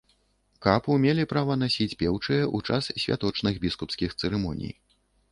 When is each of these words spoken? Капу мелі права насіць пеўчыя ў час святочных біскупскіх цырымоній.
Капу 0.65 0.93
мелі 1.01 1.25
права 1.33 1.57
насіць 1.63 1.97
пеўчыя 1.99 2.39
ў 2.55 2.71
час 2.71 2.89
святочных 3.03 3.61
біскупскіх 3.65 4.17
цырымоній. 4.23 4.73